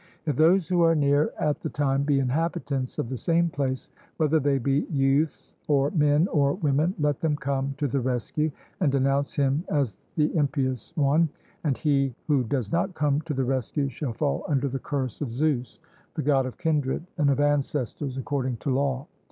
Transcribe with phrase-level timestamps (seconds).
[0.25, 4.39] If those who are near at the time be inhabitants of the same place, whether
[4.39, 9.35] they be youths, or men, or women, let them come to the rescue and denounce
[9.35, 11.29] him as the impious one;
[11.63, 15.29] and he who does not come to the rescue shall fall under the curse of
[15.29, 15.79] Zeus,
[16.15, 19.05] the God of kindred and of ancestors, according to law.